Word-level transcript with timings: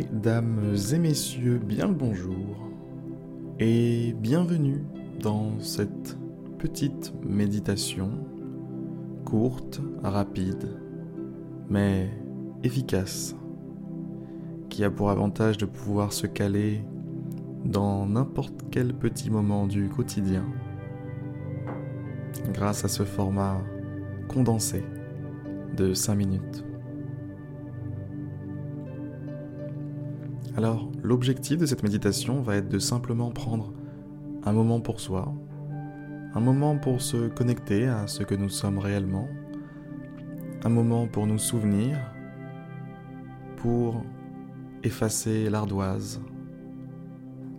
Mesdames 0.00 0.76
et 0.94 0.98
messieurs, 0.98 1.58
bien 1.58 1.86
le 1.86 1.92
bonjour 1.92 2.56
et 3.58 4.14
bienvenue 4.14 4.82
dans 5.20 5.60
cette 5.60 6.16
petite 6.56 7.12
méditation 7.22 8.08
courte, 9.26 9.82
rapide, 10.02 10.70
mais 11.68 12.08
efficace, 12.64 13.36
qui 14.70 14.84
a 14.84 14.90
pour 14.90 15.10
avantage 15.10 15.58
de 15.58 15.66
pouvoir 15.66 16.14
se 16.14 16.26
caler 16.26 16.82
dans 17.66 18.06
n'importe 18.06 18.64
quel 18.70 18.94
petit 18.94 19.28
moment 19.28 19.66
du 19.66 19.90
quotidien 19.90 20.46
grâce 22.54 22.86
à 22.86 22.88
ce 22.88 23.02
format 23.02 23.60
condensé 24.28 24.82
de 25.76 25.92
5 25.92 26.14
minutes. 26.14 26.69
Alors, 30.56 30.90
l'objectif 31.02 31.58
de 31.58 31.66
cette 31.66 31.84
méditation 31.84 32.42
va 32.42 32.56
être 32.56 32.68
de 32.68 32.80
simplement 32.80 33.30
prendre 33.30 33.72
un 34.44 34.52
moment 34.52 34.80
pour 34.80 34.98
soi, 34.98 35.32
un 36.34 36.40
moment 36.40 36.76
pour 36.76 37.00
se 37.00 37.28
connecter 37.28 37.86
à 37.86 38.08
ce 38.08 38.24
que 38.24 38.34
nous 38.34 38.48
sommes 38.48 38.78
réellement, 38.78 39.28
un 40.64 40.68
moment 40.68 41.06
pour 41.06 41.28
nous 41.28 41.38
souvenir, 41.38 41.98
pour 43.58 44.02
effacer 44.82 45.48
l'ardoise, 45.50 46.20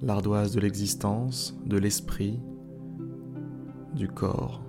l'ardoise 0.00 0.52
de 0.52 0.60
l'existence, 0.60 1.56
de 1.64 1.78
l'esprit, 1.78 2.40
du 3.94 4.08
corps, 4.08 4.60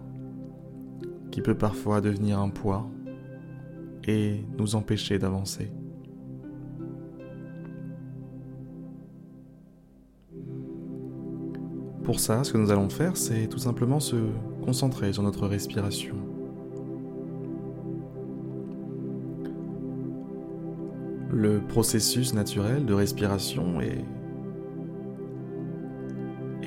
qui 1.32 1.42
peut 1.42 1.58
parfois 1.58 2.00
devenir 2.00 2.40
un 2.40 2.50
poids 2.50 2.88
et 4.08 4.46
nous 4.58 4.76
empêcher 4.76 5.18
d'avancer. 5.18 5.72
Pour 12.04 12.20
ça, 12.20 12.44
ce 12.44 12.52
que 12.52 12.58
nous 12.58 12.70
allons 12.70 12.90
faire, 12.90 13.16
c'est 13.16 13.48
tout 13.48 13.60
simplement 13.60 14.02
se 14.02 14.18
concentrer 14.66 15.14
sur 15.14 15.24
notre 15.24 15.48
respiration. 15.48 16.16
Le 21.32 21.62
processus 21.62 22.34
naturel 22.34 22.86
de 22.86 22.94
respiration 22.94 23.80
est, 23.80 24.04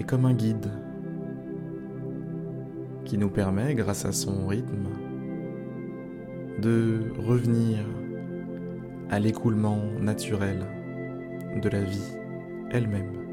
comme 0.07 0.25
un 0.25 0.35
guide 0.35 0.71
qui 3.05 3.19
nous 3.19 3.29
permet, 3.31 3.75
grâce 3.75 4.07
à 4.07 4.13
son 4.13 4.47
rythme, 4.47 4.89
de 6.63 7.13
revenir 7.19 7.79
à 9.11 9.19
l'écoulement 9.19 9.83
naturel 10.01 10.67
de 11.61 11.69
la 11.69 11.83
vie 11.83 12.17
elle-même. 12.71 13.26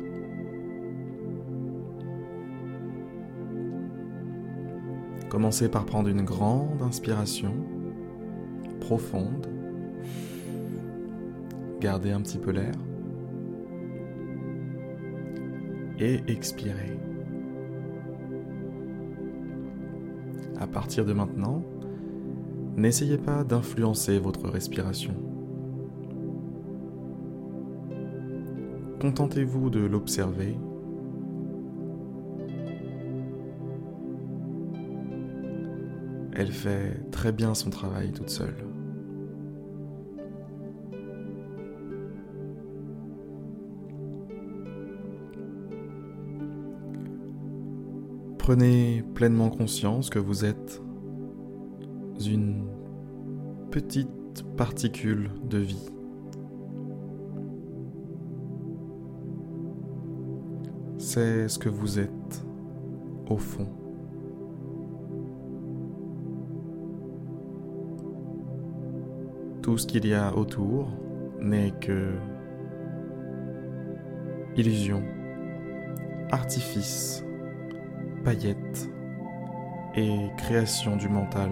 Commencez 5.34 5.68
par 5.68 5.84
prendre 5.84 6.10
une 6.10 6.22
grande 6.22 6.84
inspiration 6.84 7.56
profonde. 8.80 9.48
Gardez 11.82 12.12
un 12.12 12.22
petit 12.22 12.38
peu 12.38 12.52
l'air. 12.52 12.76
Et 15.98 16.20
expirez. 16.28 17.00
À 20.60 20.68
partir 20.68 21.04
de 21.04 21.14
maintenant, 21.14 21.64
n'essayez 22.78 23.18
pas 23.18 23.44
d'influencer 23.44 24.20
votre 24.20 24.48
respiration. 24.48 25.16
Contentez-vous 29.02 29.72
de 29.72 29.80
l'observer 29.80 30.56
Elle 36.36 36.52
fait 36.52 37.00
très 37.12 37.32
bien 37.32 37.54
son 37.54 37.70
travail 37.70 38.12
toute 38.12 38.30
seule. 38.30 38.56
Prenez 48.38 49.04
pleinement 49.14 49.50
conscience 49.50 50.10
que 50.10 50.20
vous 50.20 50.44
êtes 50.44 50.82
une 52.26 52.66
petite 53.72 54.44
particule 54.58 55.32
de 55.50 55.58
vie. 55.60 55.90
C'est 60.98 61.48
ce 61.48 61.60
que 61.60 61.70
vous 61.70 62.00
êtes 62.00 62.46
au 63.28 63.38
fond. 63.38 63.83
Tout 69.64 69.78
ce 69.78 69.88
qu'il 69.88 70.06
y 70.06 70.14
a 70.14 70.36
autour 70.36 70.90
n'est 71.40 71.72
que 71.72 72.16
illusion, 74.58 75.02
artifice, 76.32 77.24
paillettes 78.26 78.90
et 79.96 80.28
création 80.38 80.98
du 80.98 81.08
mental. 81.08 81.50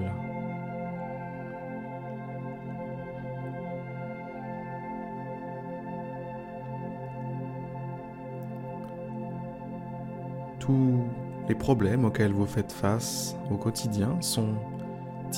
Tous 10.60 11.06
les 11.48 11.56
problèmes 11.56 12.04
auxquels 12.04 12.34
vous 12.34 12.46
faites 12.46 12.74
face 12.74 13.38
au 13.50 13.56
quotidien 13.56 14.20
sont 14.20 14.56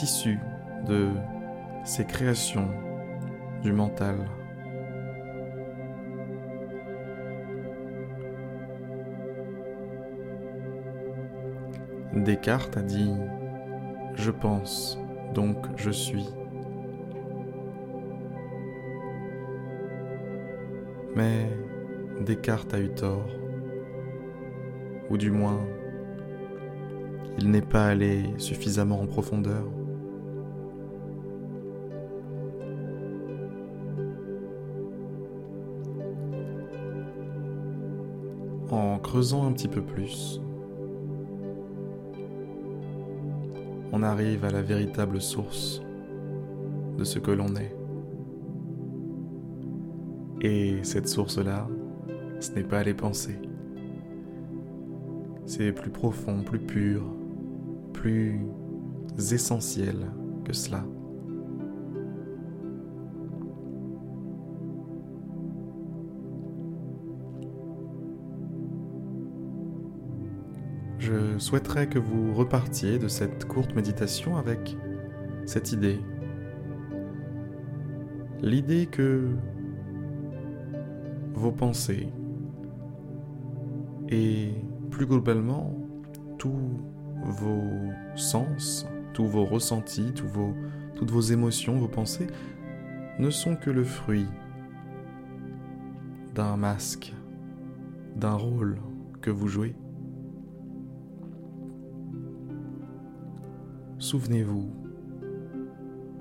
issus 0.02 0.40
de 0.88 1.12
ces 1.84 2.06
créations 2.06 2.70
du 3.62 3.74
mental. 3.74 4.16
Descartes 12.14 12.78
a 12.78 12.82
dit⁇ 12.82 13.12
Je 14.16 14.32
pense, 14.32 15.00
donc 15.34 15.58
je 15.76 15.92
suis⁇ 15.92 16.24
Mais 21.16 21.50
Descartes 22.22 22.74
a 22.74 22.80
eu 22.80 22.90
tort, 22.90 23.28
ou 25.10 25.18
du 25.18 25.32
moins, 25.32 25.60
il 27.38 27.52
n'est 27.52 27.62
pas 27.62 27.88
allé 27.88 28.24
suffisamment 28.38 29.02
en 29.02 29.08
profondeur. 29.08 29.64
En 38.72 38.98
creusant 39.00 39.46
un 39.46 39.52
petit 39.52 39.68
peu 39.68 39.82
plus, 39.82 40.42
on 43.92 44.02
arrive 44.02 44.44
à 44.46 44.50
la 44.50 44.62
véritable 44.62 45.22
source 45.22 45.82
de 46.98 47.04
ce 47.04 47.20
que 47.20 47.32
l'on 47.32 47.56
est. 47.56 47.76
Et 50.42 50.84
cette 50.84 51.08
source-là, 51.08 51.68
ce 52.40 52.52
n'est 52.52 52.64
pas 52.64 52.84
les 52.84 52.94
pensées. 52.94 53.40
C'est 55.46 55.72
plus 55.72 55.92
profond, 55.92 56.42
plus 56.44 56.60
pur, 56.60 57.04
plus 57.94 58.42
essentiel 59.18 59.96
que 60.44 60.54
cela. 60.54 60.84
Je 71.04 71.38
souhaiterais 71.38 71.88
que 71.88 72.00
vous 72.00 72.34
repartiez 72.34 72.98
de 72.98 73.10
cette 73.10 73.46
courte 73.46 73.76
méditation 73.76 74.38
avec 74.38 74.78
cette 75.46 75.74
idée. 75.74 76.00
L'idée 78.42 78.86
que 78.86 79.28
vos 81.34 81.52
pensées 81.52 82.08
et 84.08 84.52
plus 84.92 85.06
globalement 85.06 85.76
tous 86.38 86.80
vos 87.26 87.92
sens, 88.16 88.88
tous 89.14 89.26
vos 89.26 89.44
ressentis, 89.44 90.14
toutes 90.14 91.12
vos 91.12 91.22
émotions, 91.22 91.78
vos 91.80 91.90
pensées 91.90 92.28
ne 93.20 93.30
sont 93.30 93.58
que 93.58 93.70
le 93.70 93.84
fruit 93.84 94.28
d'un 96.34 96.56
masque, 96.56 97.14
d'un 98.16 98.36
rôle 98.36 98.78
que 99.22 99.32
vous 99.32 99.50
jouez. 99.50 99.76
Souvenez-vous 104.04 104.70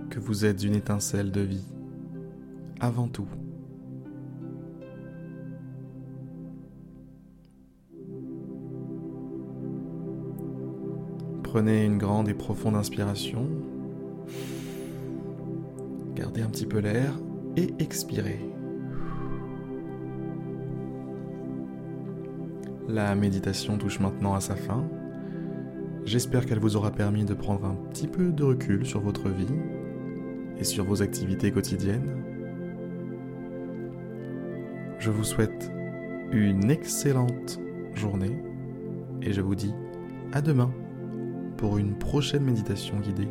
que 0.09 0.21
vous 0.21 0.45
êtes 0.45 0.63
une 0.63 0.77
étincelle 0.77 1.33
de 1.33 1.41
vie, 1.41 1.67
avant 2.79 3.09
tout. 3.09 3.27
Prenez 11.43 11.85
une 11.85 11.99
grande 11.99 12.29
et 12.29 12.35
profonde 12.35 12.77
inspiration, 12.77 13.49
gardez 16.15 16.43
un 16.43 16.51
petit 16.51 16.67
peu 16.67 16.79
l'air 16.79 17.19
et 17.57 17.75
expirez. 17.81 18.39
La 22.87 23.17
méditation 23.17 23.77
touche 23.77 23.99
maintenant 23.99 24.35
à 24.35 24.41
sa 24.41 24.55
fin. 24.55 24.85
J'espère 26.05 26.47
qu'elle 26.47 26.59
vous 26.59 26.77
aura 26.77 26.91
permis 26.91 27.25
de 27.25 27.35
prendre 27.35 27.65
un 27.65 27.77
petit 27.91 28.09
peu 28.09 28.33
de 28.33 28.43
recul 28.43 28.85
sur 28.85 29.01
votre 29.01 29.29
vie 29.29 29.47
et 30.59 30.65
sur 30.65 30.85
vos 30.85 31.01
activités 31.01 31.53
quotidiennes. 31.53 32.23
Je 34.99 35.11
vous 35.11 35.25
souhaite 35.25 35.71
une 36.33 36.71
excellente 36.71 37.61
journée 37.95 38.43
et 39.23 39.33
je 39.33 39.41
vous 39.41 39.55
dis 39.55 39.75
à 40.33 40.41
demain 40.41 40.73
pour 41.57 41.79
une 41.79 41.97
prochaine 41.97 42.45
méditation 42.45 42.99
guidée. 42.99 43.29